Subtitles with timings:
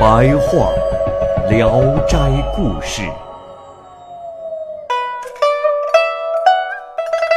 [0.00, 0.72] 白话
[1.50, 2.16] 《聊斋
[2.56, 3.02] 故事》，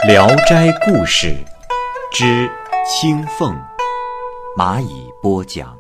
[0.08, 1.28] 《聊斋故事》
[2.14, 2.50] 之
[2.88, 3.54] 青凤，
[4.58, 5.78] 蚂蚁播讲。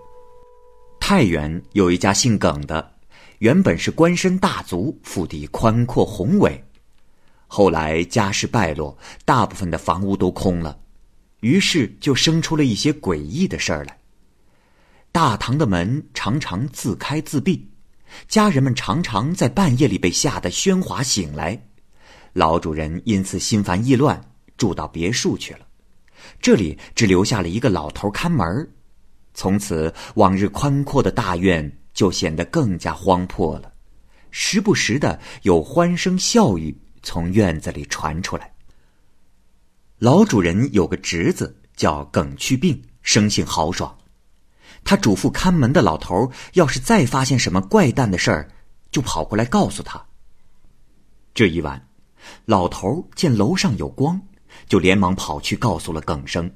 [0.99, 2.91] 太原有一家姓耿的，
[3.38, 6.61] 原本是官绅大族，腹地宽阔宏伟。
[7.47, 10.77] 后来家世败落，大部分的房屋都空了，
[11.39, 13.97] 于是就生出了一些诡异的事儿来。
[15.14, 17.69] 大堂的门常常自开自闭，
[18.28, 21.67] 家人们常常在半夜里被吓得喧哗醒来。
[22.33, 24.20] 老主人因此心烦意乱，
[24.58, 25.59] 住到别墅去了。
[26.42, 28.67] 这里只留下了一个老头看门。
[29.36, 33.72] 从此，往日宽阔的大院就显得更加荒破了，
[34.31, 38.52] 时不时的有欢声笑语从院子里传出来。
[40.00, 43.95] 老主人有个侄子叫耿去病，生性豪爽。
[44.84, 48.50] 他嘱咐看门的老头，要是再发现什么怪诞的事儿，
[48.92, 50.03] 就跑过来告诉他。
[51.34, 51.88] 这一晚，
[52.45, 54.22] 老头见楼上有光，
[54.67, 56.52] 就连忙跑去告诉了耿生。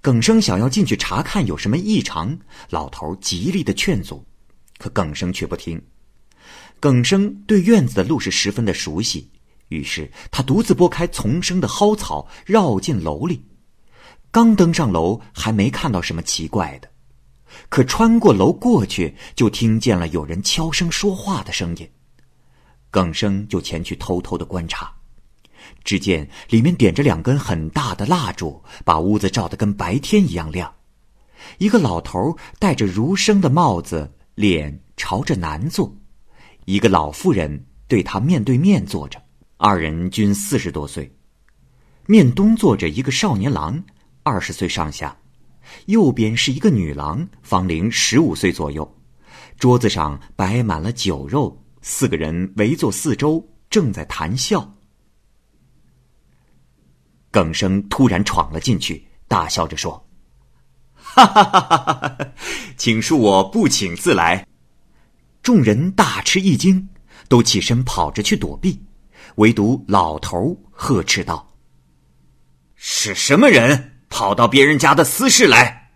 [0.00, 2.36] 耿生想要进去查看有什么异常，
[2.70, 4.24] 老头极力的劝阻，
[4.78, 5.80] 可耿生却不听。
[6.80, 9.30] 耿生对院子的路是十分的熟悉，
[9.68, 13.46] 于是他独自拨开丛生的蒿草，绕进楼里。
[14.32, 16.90] 刚登上楼，还没看到什么奇怪的，
[17.68, 21.88] 可穿过楼过去，就听见了有人悄声说话的声音。
[22.90, 24.92] 耿生就前去偷偷的观察。
[25.84, 30.72] 只见里面点着两根很大的蜡烛，把屋子照得跟白天一样亮。
[31.58, 35.92] 一个老头戴着儒生的帽子，脸朝着南坐；
[36.64, 39.22] 一个老妇人对他面对面坐着，
[39.56, 41.16] 二人均四十多岁。
[42.06, 43.82] 面东坐着一个少年郎，
[44.22, 45.16] 二十岁上下；
[45.86, 48.98] 右边是一个女郎，方龄十五岁左右。
[49.58, 54.74] 桌子上摆满了酒肉，四个人围坐四周，正在谈笑。
[57.30, 60.06] 耿生突然闯了进去，大笑着说
[60.94, 62.18] ：“哈哈哈哈哈！
[62.76, 64.46] 请恕我不请自来。”
[65.42, 66.88] 众人大吃一惊，
[67.28, 68.84] 都起身跑着去躲避，
[69.36, 71.54] 唯独老头呵斥道
[72.74, 73.91] ：“是什么人
[74.22, 75.90] 跑到别人家的私事来？”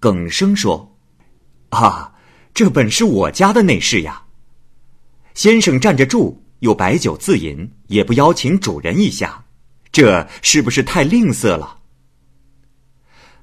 [0.00, 0.96] 耿生说
[1.68, 2.14] ：“啊，
[2.54, 4.22] 这本是我家的内室呀。
[5.34, 9.44] 先生站着住，又摆酒自饮，也不邀请主人一下。”
[9.92, 11.80] 这是不是太吝啬了？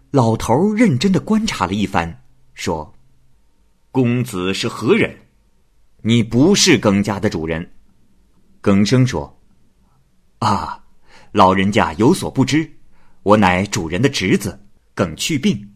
[0.09, 2.23] 老头认真的观察了一番，
[2.55, 2.91] 说
[3.91, 5.15] ：“公子是何人？
[6.01, 7.73] 你不是耿家的主人。”
[8.59, 9.39] 耿生说
[10.39, 10.83] ：“啊，
[11.31, 12.71] 老人家有所不知，
[13.27, 14.57] 我乃主人的侄子
[14.95, 15.73] 耿去病。”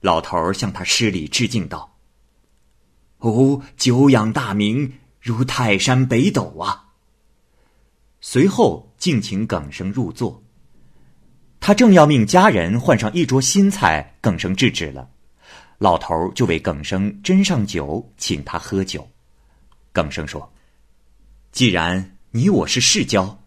[0.00, 1.96] 老头儿向他施礼致敬道
[3.20, 6.88] ：“哦，久仰大名，如泰山北斗啊！”
[8.20, 10.42] 随后，敬请耿生入座。
[11.58, 15.08] 他正要命家人换上一桌新菜，耿生制止了。
[15.78, 19.08] 老头儿就为耿生斟上酒，请他喝酒。
[19.90, 20.52] 耿生说
[21.50, 23.42] ：“既然你我是世交，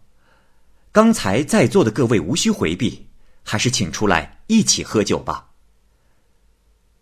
[1.00, 3.08] 刚才在座的各位无需回避，
[3.42, 5.50] 还是请出来一起喝酒吧。”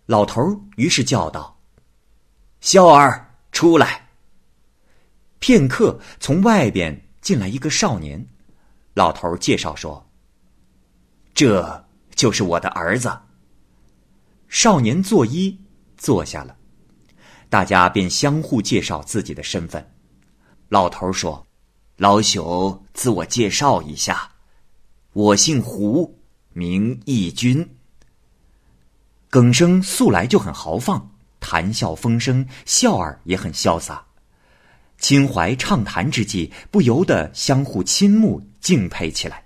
[0.05, 1.59] 老头于是叫道
[2.61, 4.09] ：“孝儿，出来。”
[5.41, 7.03] 片刻，从外边。
[7.21, 8.23] 进来一个少年，
[8.93, 10.07] 老头介绍说
[11.33, 13.11] ：“这就是我的儿子。”
[14.47, 15.57] 少年作揖
[15.97, 16.55] 坐下了，
[17.49, 19.95] 大家便相互介绍自己的身份。
[20.69, 21.43] 老头说
[21.97, 24.33] ：“老朽自我介绍一下，
[25.13, 26.19] 我姓胡，
[26.53, 27.67] 名义军。”
[29.31, 34.05] 耿生素来就很豪放，谈笑风生，笑儿也很潇洒。
[34.99, 39.43] 心怀畅谈之际，不由得相互倾慕敬佩起来。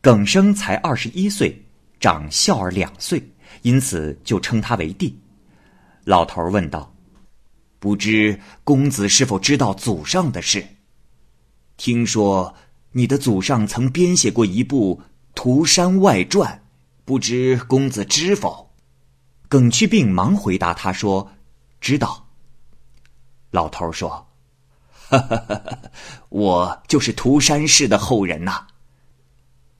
[0.00, 1.64] 耿生才二十一岁，
[1.98, 3.32] 长孝儿两岁，
[3.62, 5.18] 因此就称他为弟。
[6.04, 6.94] 老头问道
[7.80, 10.64] ：“不知公子是否知道祖上的事？
[11.78, 12.54] 听说
[12.92, 15.00] 你的祖上曾编写过一部
[15.34, 16.62] 《涂山外传，
[17.06, 18.74] 不知公子知否？”
[19.48, 21.30] 耿去病忙回答他说
[21.80, 22.26] ：“知道。”
[23.52, 24.28] 老头说
[25.08, 25.78] ：“哈哈哈哈
[26.28, 28.66] 我就是涂山氏的后人呐。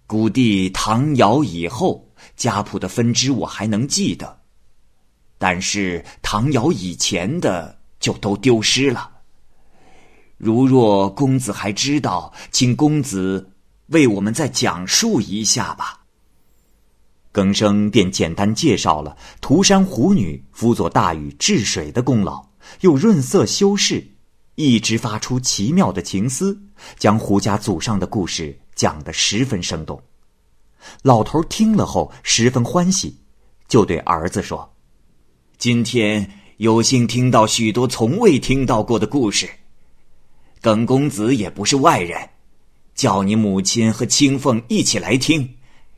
[0.07, 4.41] 古帝唐尧以后，家谱的分支我还能记得，
[5.37, 9.18] 但是唐尧以前的就都丢失了。
[10.39, 13.51] 如若公子还知道，请公子
[13.89, 16.07] 为我们再讲述一下吧。”
[17.31, 22.49] 耿生便简单介绍了涂山虎女辅佐大禹治水的功劳。
[22.81, 24.07] 又润色修饰，
[24.57, 26.61] 一直发出奇妙的情思，
[26.99, 30.03] 将胡家祖上的故事讲得十分生动。
[31.03, 33.17] 老头听了后十分欢喜，
[33.69, 34.71] 就对儿子说
[35.57, 39.49] ：“今天有幸听到许多从未听到过的故事，
[40.61, 42.31] 耿公子也不是外人，
[42.95, 45.57] 叫你母亲和青凤一起来听，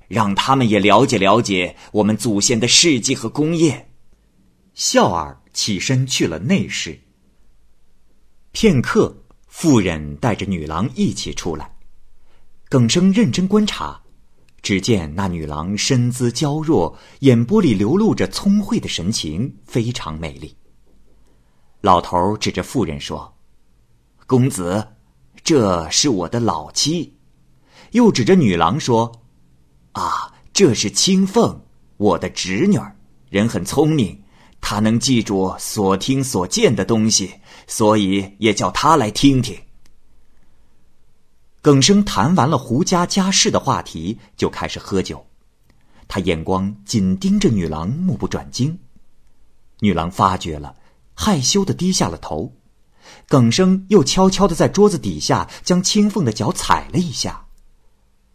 [0.09, 3.89] 让他们也了解了解我们祖先的事迹和功业。”
[4.75, 5.37] 笑儿。
[5.53, 6.97] 起身去了内室。
[8.53, 11.73] 片刻，妇人带着女郎一起出来。
[12.69, 14.01] 耿生认真观察，
[14.63, 20.57] 只见那女郎身姿娇弱，眼波里流露着聪慧的神情，非常美丽。
[21.81, 23.37] 老头指着妇人说
[24.31, 24.87] ：“公子，
[25.43, 27.17] 这是我的老妻。”
[27.91, 29.11] 又指着女郎说
[29.91, 31.61] ：“啊，这是青凤，
[31.97, 32.95] 我的侄女儿，
[33.29, 34.23] 人很聪明。”
[34.63, 39.59] 她能记住所听所见的东西，所以也叫她来听听。
[41.61, 45.27] 耿生谈完了胡家家事的话题，就开始喝酒。
[46.07, 48.79] 他眼光紧盯着女郎，目不转睛。
[49.81, 50.77] 女郎发觉了，
[51.15, 52.53] 害羞的低下了头。
[53.29, 57.45] 耿生又悄悄的在桌子底下将青凤的脚踩了一下。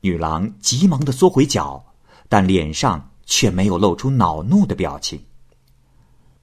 [0.01, 1.83] 女郎急忙的缩回脚，
[2.29, 5.19] 但脸上却没有露出恼怒的表情。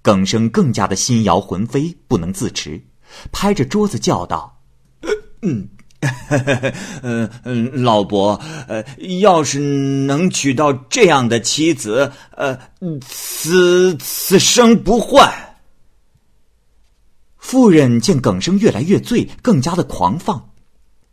[0.02, 2.82] 耿生更加的心摇魂飞，不能自持，
[3.30, 4.60] 拍着桌子叫道
[5.42, 5.68] ：“嗯，
[7.02, 8.84] 嗯嗯，老伯，呃，
[9.20, 12.58] 要是能娶到这样的妻子，呃，
[13.06, 15.32] 此此生不换。”
[17.42, 20.50] 妇人见耿生越来越醉，更加的狂放，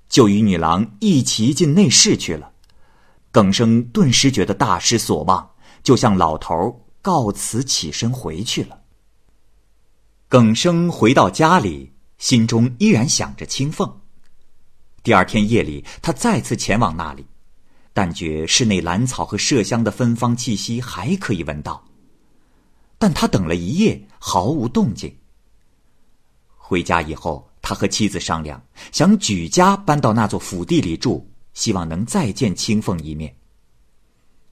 [0.08, 2.52] 就与女郎一齐进内室去了。
[3.32, 5.50] 耿生顿时觉得大失所望，
[5.84, 8.80] 就向老头告辞，起身回去了。
[10.30, 14.02] 耿生回到家里，心中依然想着青凤。
[15.02, 17.26] 第二天夜里，他再次前往那里，
[17.92, 21.84] 但觉室内兰草和麝香的芬芳气息还可以闻到。
[23.00, 25.19] 但他等了一夜，毫无动静。
[26.70, 33.36] 回家以后，他和妻子商量，想举家搬到那座府地里住，希望能再见青凤一面。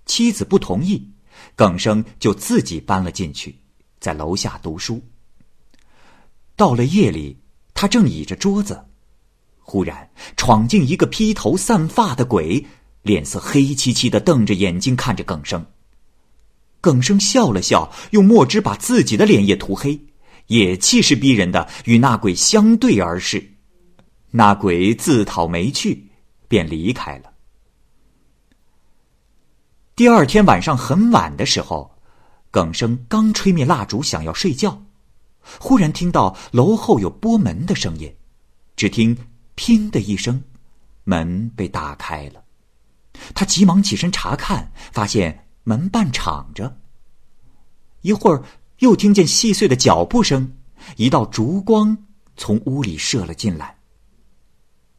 [0.08, 1.08] 妻子不同意，
[1.56, 3.56] 耿生就自己搬了进去，
[4.00, 5.00] 在楼下读书。
[6.56, 7.38] 到了夜里，
[7.76, 8.84] 他正倚着桌子，
[9.60, 12.66] 忽然闯进一个披头散发的鬼，
[13.04, 15.64] 脸色黑漆漆的，瞪着眼睛看着耿生。
[16.82, 20.07] 耿生笑了笑，用墨汁把自己的脸也涂黑，
[20.48, 23.54] 也气势逼人的与那鬼相对而视。
[24.32, 26.10] 那鬼自讨没趣，
[26.48, 27.32] 便离开了。
[29.96, 31.98] 第二天晚上很晚的时候，
[32.52, 34.84] 耿生刚吹灭蜡烛，想要睡觉。
[35.60, 38.14] 忽然听到楼后有拨门的声音，
[38.76, 39.18] 只听
[39.56, 40.44] “砰”的一声，
[41.06, 42.44] 门被打开了。
[43.34, 46.80] 他急忙起身查看，发现门半敞着。
[48.02, 48.44] 一会儿
[48.80, 50.54] 又听见细碎的脚步声，
[50.96, 51.98] 一道烛光
[52.36, 53.78] 从屋里射了进来。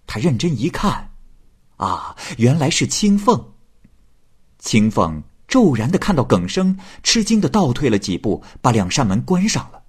[0.07, 1.11] 他认真一看，
[1.77, 3.53] 啊，原来是青凤。
[4.59, 9.83] 青凤骤然的看到耿生，吃惊的倒退了几步，把两扇门关上了。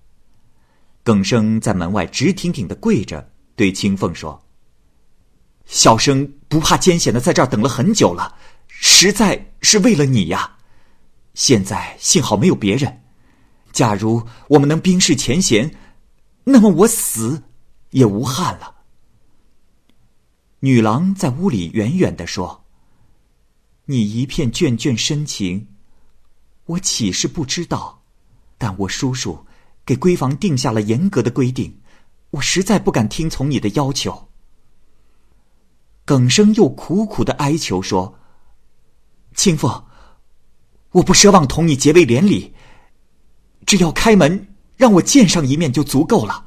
[1.03, 4.43] 耿生在门外直挺挺的跪着，对青凤说
[5.65, 8.35] ：“小生不怕艰险的在这儿等了很久了，
[8.67, 10.57] 实在是为了你呀。
[11.33, 12.98] 现在幸好没有别人，
[13.79, 15.73] 假如我们能冰释前嫌，
[16.43, 17.43] 那么我死
[17.91, 18.75] 也无憾了。”
[20.59, 22.65] 女郎在屋里远远的说
[23.87, 25.69] ：“你一片眷眷深情，
[26.65, 28.01] 我岂是不知道？
[28.57, 29.45] 但我叔叔。”
[29.85, 31.81] 给闺房定下了严格的规定，
[32.29, 34.29] 我实在不敢听从你的要求。
[36.05, 38.19] 耿生又苦苦的哀求说
[39.33, 39.83] ：“清风，
[40.91, 42.53] 我不奢望同你结为连理，
[43.69, 44.47] 只要开门
[44.77, 46.43] 让我见上一面就足够了。”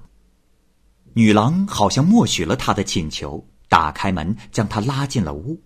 [1.15, 5.57] 女郎好像默许了他的请求，打开门将他拉进了屋。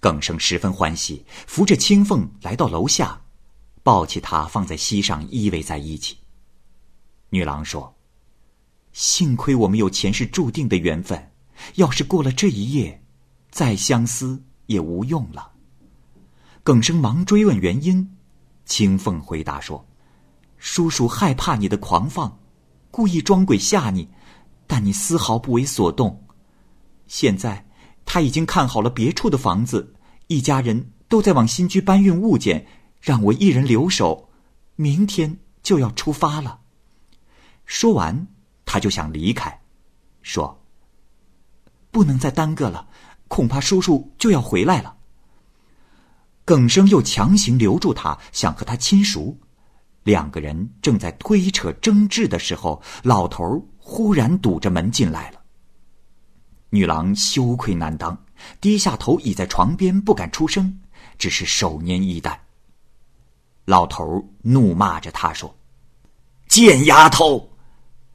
[0.00, 3.18] 耿生十分欢喜，扶着青凤来到楼下，
[3.82, 6.18] 抱起她放在膝上依偎在一起。
[7.30, 7.96] 女郎说
[8.92, 11.30] ：“幸亏我们有前世注定的缘分，
[11.76, 13.02] 要是过了这一夜，
[13.50, 15.52] 再相思也无用了。”
[16.62, 18.14] 耿生忙追问原因，
[18.66, 19.82] 青凤回答说
[20.62, 22.38] ：“叔叔害怕你的狂放，
[22.92, 24.08] 故意装鬼吓你，
[24.68, 26.24] 但你丝毫不为所动。
[27.08, 27.66] 现在。”
[28.04, 29.94] 他已经看好了别处的房子，
[30.26, 32.66] 一家人都在往新居搬运物件，
[33.00, 34.28] 让我一人留守，
[34.74, 36.60] 明天就要出发了。
[37.64, 38.26] 说完，
[38.66, 39.62] 他就想离开，
[40.20, 40.64] 说
[41.92, 42.88] ：“不能再耽搁了，
[43.28, 44.96] 恐怕叔叔就要回来了。”
[46.44, 49.38] 耿生又强行留住他，想和他亲熟。
[50.04, 55.40] 两个人正在推扯争执的时候，老头忽然堵着门进来了。
[56.70, 58.16] 女郎羞愧难当，
[58.60, 60.80] 低下头倚在床边，不敢出声，
[61.18, 62.42] 只是手拈衣带。
[63.66, 65.54] 老头怒骂着她说
[66.48, 67.50] ：“贱丫头，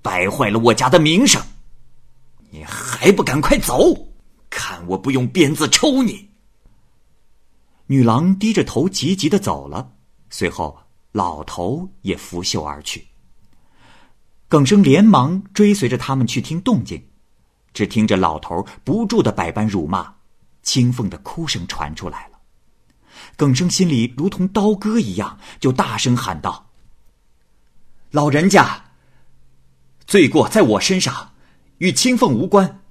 [0.01, 1.41] 败坏了我家的名声，
[2.49, 3.93] 你还不赶快走！
[4.49, 6.29] 看我不用鞭子抽你！”
[7.87, 9.93] 女郎低着头急急的走了，
[10.29, 10.77] 随后
[11.17, 13.07] 老头也拂袖而去。
[14.47, 17.03] 耿生连忙追随着他们去听动静。
[17.73, 20.15] 只听着老头不住的百般辱骂，
[20.63, 22.39] 青凤的哭声传出来了。
[23.35, 26.71] 耿生心里如同刀割一样，就大声喊道
[28.11, 28.85] ：“老人家，
[30.07, 31.33] 罪过在我身上，
[31.79, 32.81] 与青凤无关。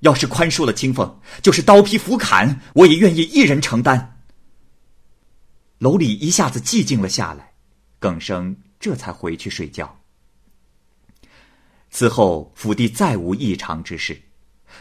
[0.00, 4.09] 要是宽恕了青凤，就是刀劈斧砍，我也愿意一人承担。”
[5.80, 7.54] 楼里一下子寂静了下来，
[7.98, 9.98] 耿生这才回去睡觉。
[11.88, 14.20] 此后，府地再无异常之事。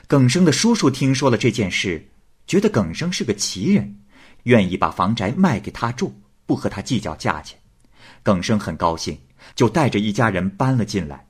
[0.07, 2.05] 耿生的叔叔听说了这件事，
[2.45, 4.01] 觉得耿生是个奇人，
[4.43, 6.13] 愿意把房宅卖给他住，
[6.45, 7.57] 不和他计较价钱。
[8.21, 9.17] 耿生很高兴，
[9.55, 11.29] 就带着一家人搬了进来。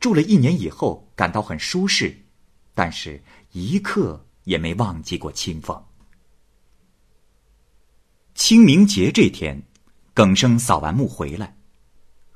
[0.00, 2.12] 住了一年以后，感到很舒适，
[2.74, 5.80] 但是一刻也没忘记过清风。
[8.34, 9.62] 清明节这天，
[10.14, 11.56] 耿生扫完墓回来。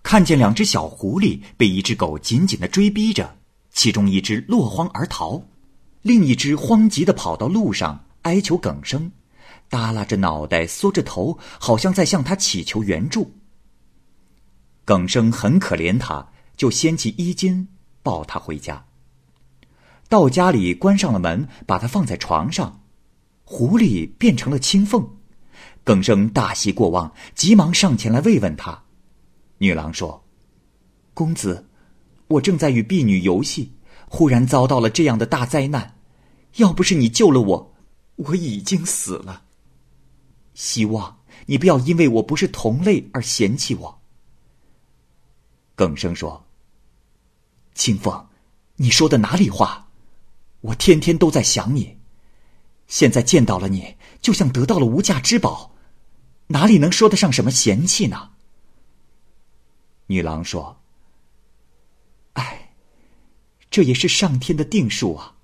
[0.02, 3.36] 看见两只小狐狸被一只狗紧紧的追逼着，
[3.70, 5.42] 其中一只落荒而逃，
[6.02, 9.10] 另一只慌急的跑到路上哀求耿生，
[9.70, 13.32] 耷拉着脑袋，缩着头，好像在向他乞求援助。
[14.84, 17.66] 耿生很可怜他，就掀起衣襟
[18.02, 18.84] 抱他回家。
[20.10, 22.82] 到家里关上了门，把他放在床上，
[23.44, 25.08] 狐狸变成了青凤。
[25.84, 28.84] 耿生大喜过望，急忙上前来慰问他。
[29.58, 30.24] 女郎说
[31.12, 31.68] ：“公子，
[32.26, 33.70] 我正在与婢女游戏，
[34.08, 35.98] 忽然遭到了这样的大灾难。
[36.56, 37.74] 要不是你救了我，
[38.16, 39.42] 我已经死了。
[40.54, 44.00] 希望你不要因为我不是同类而嫌弃我。”
[45.76, 46.46] 耿生说
[47.74, 48.26] ：“清风，
[48.76, 49.88] 你说的哪里话？
[50.62, 51.98] 我天天都在想你，
[52.86, 55.73] 现在见到了你，就像得到了无价之宝，
[56.48, 58.30] 哪里能说得上什么嫌弃呢？”
[60.06, 60.80] 女郎说
[62.34, 62.74] ：“哎，
[63.70, 65.36] 这也是上天的定数啊！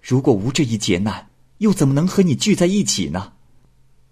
[0.00, 3.32] 如果无这一劫难，又怎么能和你聚在一起呢？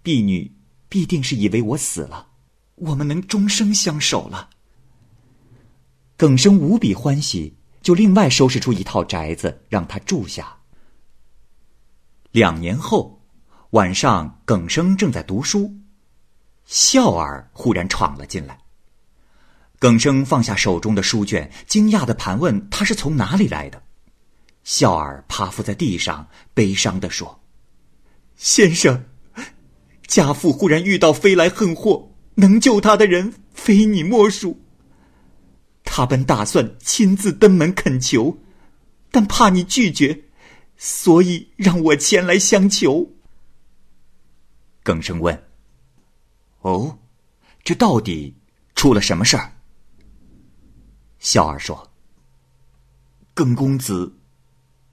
[0.03, 0.51] 婢女
[0.89, 2.27] 必定是以为我死了，
[2.75, 4.49] 我们能终生相守了。”
[6.17, 10.57] 耿生无比欢喜，就另外收拾出一套宅子让他住下。
[12.31, 13.21] 两年后，
[13.71, 15.73] 晚上，耿生正在读书，
[16.65, 18.59] 笑儿忽然闯了进来。
[19.77, 23.83] 耿生放下手中的书卷，惊讶的盘问：“他是从哪里来的？”
[24.63, 27.41] 笑儿趴伏在地上，悲伤的说
[28.35, 29.05] ：“先生，
[30.07, 34.59] 家父忽然遇到飞来横祸，能救他的人非你莫属。
[35.83, 38.39] 他本打算亲自登门恳求，
[39.11, 40.23] 但怕你拒绝，
[40.77, 43.13] 所以让我前来相求。”
[44.81, 45.43] 耿生问
[46.65, 46.97] ：“哦，
[47.63, 48.35] 这到底
[48.73, 49.53] 出了什么事儿？”
[51.19, 51.91] 笑儿说
[53.35, 54.17] ：“耿公子，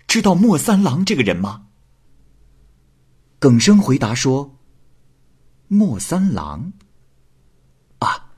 [0.06, 1.68] 知道莫三郎这个人吗？”
[3.40, 4.58] 耿生回答说
[5.66, 6.74] ：“莫三郎，
[8.00, 8.30] 啊，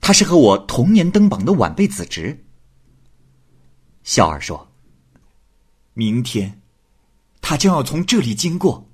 [0.00, 2.46] 他是和我同年登榜的晚辈子侄。”
[4.04, 4.70] 笑儿说
[5.94, 6.62] ：“明天，
[7.40, 8.88] 他将要从这里经过，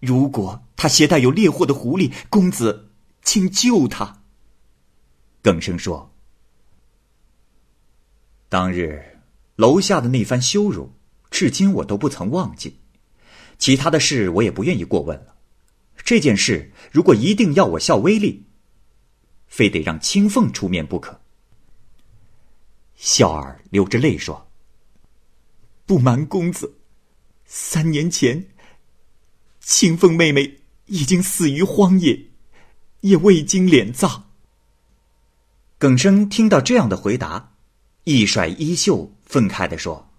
[0.00, 2.87] 如果他携带有猎获的狐狸，公子，
[3.28, 4.22] 请救他。”
[5.44, 6.14] 耿生说。
[8.48, 9.18] 当日
[9.56, 10.94] 楼下的那番羞辱，
[11.30, 12.80] 至今我都不曾忘记。
[13.58, 15.36] 其他的事我也不愿意过问了。
[16.02, 18.46] 这件事如果一定要我效威力，
[19.46, 21.20] 非得让青凤出面不可。
[22.94, 24.50] 笑儿流着泪说
[25.84, 26.78] ：“不瞒公子，
[27.44, 28.48] 三年前，
[29.60, 32.30] 青凤妹妹已经死于荒野，
[33.00, 34.24] 也未经殓葬。”
[35.78, 37.54] 耿生听到这样的回答，
[38.04, 40.10] 一甩衣袖，愤慨的说：“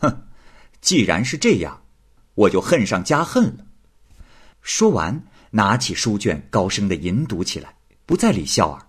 [0.00, 0.26] 哼，
[0.80, 1.82] 既然是这样，
[2.34, 3.66] 我就恨上加恨了。”
[4.62, 8.86] 说完，拿起书卷，高声的吟读起来，不再理笑儿。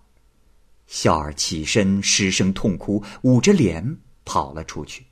[0.88, 5.06] 笑儿起身失声痛哭，捂着脸跑了出去。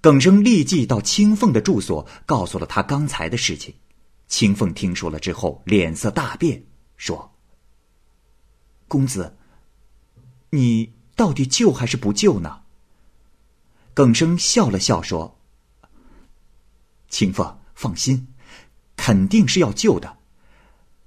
[0.00, 3.74] 耿生立即到青凤的住所，告诉了他刚才的事情。
[4.32, 6.64] 青凤听说了之后，脸色大变，
[6.96, 7.34] 说
[8.88, 9.36] ：“公子，
[10.48, 12.62] 你到底救还是不救呢？”
[13.92, 15.38] 耿生笑了笑说
[17.10, 18.26] ：“青凤，放心，
[18.96, 20.16] 肯定是要救的。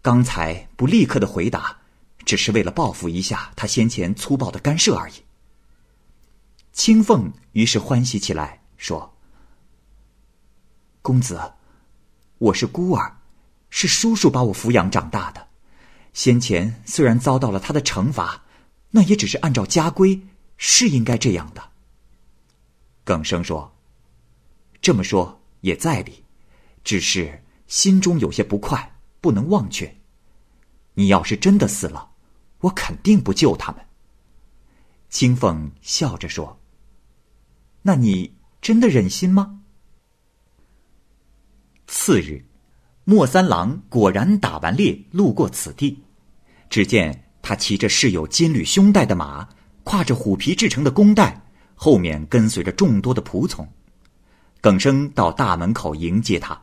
[0.04, 1.80] 刚才不立刻的回答。”
[2.26, 5.14] 只是为了报复一下他先前粗暴的干涉而已。
[6.74, 9.16] 青凤于是欢喜起来，说
[11.04, 11.54] ：“公子，
[12.38, 13.18] 我是孤儿，
[13.70, 15.48] 是叔叔把我抚养长大的。
[16.14, 18.44] 先前虽然遭到了他的惩罚，
[18.92, 20.22] 那也只是按照家规，
[20.58, 21.72] 是应该这样的。”
[23.04, 23.76] 耿生说
[24.82, 26.24] ：“这么说也在理，
[26.84, 29.96] 只是心中有些不快，不能忘却。
[30.96, 32.12] 你要是真的死了。”
[32.62, 33.86] 我肯定不救他们。
[35.10, 36.60] 青凤笑着说
[37.84, 39.62] ：“那你真的忍心吗？”
[41.88, 42.44] 次日，
[43.04, 46.04] 莫三郎果然打完猎，路过此地。
[46.70, 49.48] 只见他骑着饰有金缕胸带的马，
[49.84, 53.68] 挎着虎皮制成的弓袋，后面跟随着众多的仆从。
[54.62, 56.60] 耿生到大门口迎接他，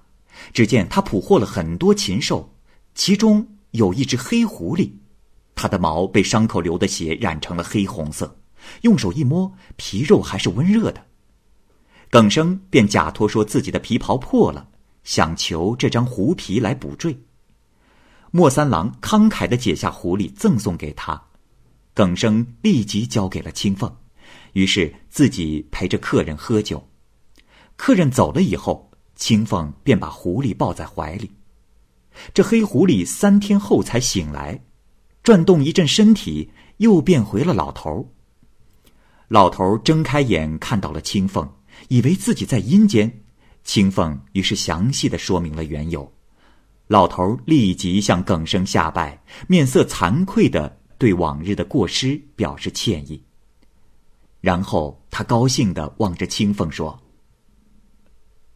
[0.52, 2.52] 只见他捕获了很多禽兽，
[2.94, 4.90] 其中有一只黑狐狸。
[5.54, 8.36] 它的毛被伤口流的血染成了黑红色，
[8.80, 11.04] 用手一摸，皮肉还是温热的。
[12.10, 14.68] 耿生便假托说自己的皮袍破了，
[15.04, 17.16] 想求这张狐皮来补缀。
[18.30, 21.22] 莫三郎慷慨的解下狐狸赠送给他，
[21.94, 23.94] 耿生立即交给了青凤，
[24.54, 26.88] 于是自己陪着客人喝酒。
[27.76, 31.30] 客人走了以后，青凤便把狐狸抱在怀里。
[32.32, 34.62] 这黑狐狸三天后才醒来。
[35.22, 38.12] 转动一阵身体，又变回了老头。
[39.28, 41.48] 老头睁开眼，看到了青凤，
[41.88, 43.21] 以为自己在阴间。
[43.64, 46.10] 青凤于是详细的说明了缘由。
[46.88, 53.22] 老头立即向耿生下拜，面色惭愧的对往日的过失表示歉意。
[54.40, 57.00] 然后他高兴的望着青凤说：“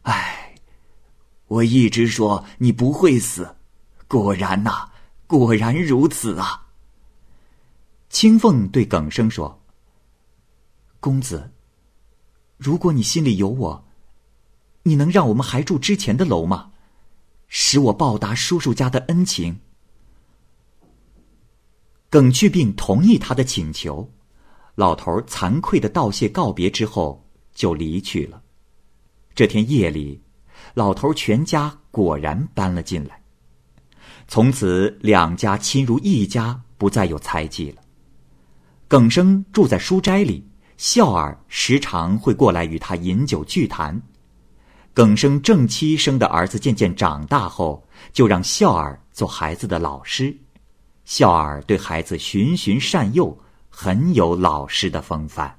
[0.03, 0.55] 哎，
[1.47, 3.55] 我一直说你不会死，
[4.07, 4.89] 果然呐。”
[5.27, 6.67] 果然如此啊！
[8.07, 9.61] 青凤对耿生说
[11.01, 11.51] ：“公子，
[12.55, 13.86] 如果你心里有我，
[14.87, 16.71] 你能让我们还住之前的楼吗？
[17.47, 19.59] 使我报答叔叔家的恩情。”
[22.09, 24.09] 耿去病同意他的请求，
[24.75, 28.41] 老头惭愧的道谢告别之后就离去了。
[29.35, 30.21] 这天夜里，
[30.73, 33.21] 老头全家果然搬了进来。
[34.27, 37.81] 从此，两家亲如一家，不再有猜忌了。
[38.87, 40.47] 耿生住在书斋里，
[40.77, 44.01] 笑儿时常会过来与他饮酒聚谈。
[44.97, 50.35] 耿生正妻生的儿子渐渐长大后，就让孝儿做孩子的老师。
[51.05, 53.37] 孝儿对孩子循循善诱，
[53.69, 55.55] 很有老师的风范。